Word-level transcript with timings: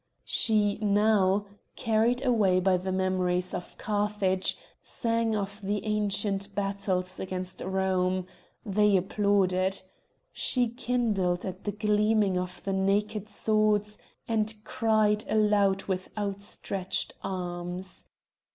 She 0.25 0.79
now, 0.79 1.45
carried 1.75 2.25
away 2.25 2.59
by 2.59 2.75
the 2.77 2.91
memories 2.91 3.53
of 3.53 3.77
Carthage, 3.77 4.57
sang 4.81 5.35
of 5.35 5.61
the 5.61 5.85
ancient 5.85 6.55
battles 6.55 7.19
against 7.19 7.61
Rome; 7.61 8.25
they 8.65 8.97
applauded. 8.97 9.79
She 10.33 10.69
kindled 10.69 11.45
at 11.45 11.65
the 11.65 11.71
gleaming 11.71 12.35
of 12.35 12.63
the 12.63 12.73
naked 12.73 13.29
swords, 13.29 13.99
and 14.27 14.55
cried 14.63 15.23
aloud 15.29 15.83
with 15.83 16.09
outstretched 16.17 17.13
arms. 17.21 18.07